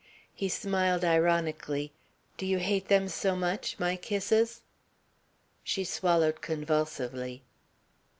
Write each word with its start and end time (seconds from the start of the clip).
He 0.33 0.49
smiled 0.49 1.05
ironically. 1.05 1.91
"Do 2.35 2.47
you 2.47 2.57
hate 2.57 2.87
them 2.87 3.07
so 3.07 3.35
much, 3.35 3.77
my 3.77 3.95
kisses?" 3.95 4.63
She 5.63 5.83
swallowed 5.83 6.41
convulsively. 6.41 7.43